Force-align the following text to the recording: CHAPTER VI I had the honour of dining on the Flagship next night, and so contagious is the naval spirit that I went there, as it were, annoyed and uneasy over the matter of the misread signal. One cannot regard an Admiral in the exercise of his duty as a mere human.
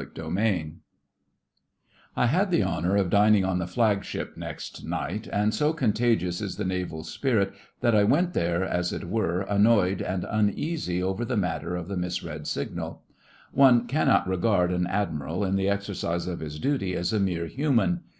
CHAPTER 0.00 0.30
VI 0.30 0.74
I 2.14 2.26
had 2.26 2.52
the 2.52 2.62
honour 2.62 2.94
of 2.94 3.10
dining 3.10 3.44
on 3.44 3.58
the 3.58 3.66
Flagship 3.66 4.36
next 4.36 4.84
night, 4.84 5.26
and 5.32 5.52
so 5.52 5.72
contagious 5.72 6.40
is 6.40 6.54
the 6.54 6.64
naval 6.64 7.02
spirit 7.02 7.52
that 7.80 7.96
I 7.96 8.04
went 8.04 8.32
there, 8.32 8.62
as 8.62 8.92
it 8.92 9.08
were, 9.10 9.40
annoyed 9.40 10.00
and 10.00 10.24
uneasy 10.30 11.02
over 11.02 11.24
the 11.24 11.36
matter 11.36 11.74
of 11.74 11.88
the 11.88 11.96
misread 11.96 12.46
signal. 12.46 13.02
One 13.50 13.88
cannot 13.88 14.28
regard 14.28 14.70
an 14.70 14.86
Admiral 14.86 15.42
in 15.44 15.56
the 15.56 15.68
exercise 15.68 16.28
of 16.28 16.38
his 16.38 16.60
duty 16.60 16.94
as 16.94 17.12
a 17.12 17.18
mere 17.18 17.46
human. 17.48 18.02